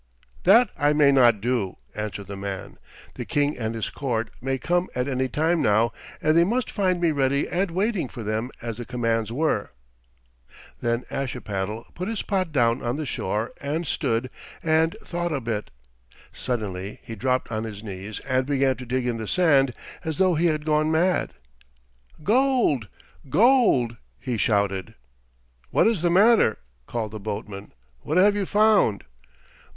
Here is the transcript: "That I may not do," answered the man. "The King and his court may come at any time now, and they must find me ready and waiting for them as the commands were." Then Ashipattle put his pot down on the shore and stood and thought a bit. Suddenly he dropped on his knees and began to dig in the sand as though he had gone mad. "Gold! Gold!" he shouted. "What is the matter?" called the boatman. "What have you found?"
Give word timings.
"That 0.45 0.71
I 0.75 0.93
may 0.93 1.11
not 1.11 1.41
do," 1.41 1.77
answered 1.93 2.25
the 2.25 2.35
man. 2.35 2.79
"The 3.13 3.23
King 3.23 3.55
and 3.55 3.75
his 3.75 3.91
court 3.91 4.31
may 4.41 4.57
come 4.57 4.89
at 4.95 5.07
any 5.07 5.27
time 5.27 5.61
now, 5.61 5.91
and 6.23 6.35
they 6.35 6.43
must 6.43 6.71
find 6.71 6.99
me 6.99 7.11
ready 7.11 7.47
and 7.47 7.69
waiting 7.69 8.09
for 8.09 8.23
them 8.23 8.49
as 8.63 8.79
the 8.79 8.85
commands 8.85 9.31
were." 9.31 9.69
Then 10.79 11.03
Ashipattle 11.11 11.85
put 11.93 12.07
his 12.07 12.23
pot 12.23 12.51
down 12.51 12.81
on 12.81 12.97
the 12.97 13.05
shore 13.05 13.51
and 13.61 13.85
stood 13.85 14.31
and 14.63 14.95
thought 15.05 15.31
a 15.31 15.39
bit. 15.39 15.69
Suddenly 16.33 16.99
he 17.03 17.13
dropped 17.13 17.51
on 17.51 17.63
his 17.63 17.83
knees 17.83 18.19
and 18.21 18.47
began 18.47 18.77
to 18.77 18.87
dig 18.87 19.05
in 19.05 19.17
the 19.17 19.27
sand 19.27 19.71
as 20.03 20.17
though 20.17 20.33
he 20.33 20.47
had 20.47 20.65
gone 20.65 20.91
mad. 20.91 21.33
"Gold! 22.23 22.87
Gold!" 23.29 23.97
he 24.19 24.35
shouted. 24.35 24.95
"What 25.69 25.85
is 25.85 26.01
the 26.01 26.09
matter?" 26.09 26.57
called 26.87 27.11
the 27.11 27.19
boatman. 27.19 27.71
"What 28.01 28.17
have 28.17 28.35
you 28.35 28.47
found?" 28.47 29.03